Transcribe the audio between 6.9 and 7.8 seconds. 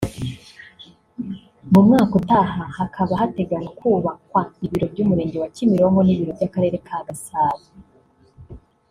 Gasabo